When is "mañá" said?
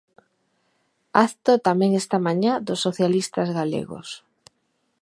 2.27-2.53